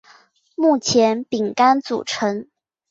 [0.55, 2.47] 目前饼干组成。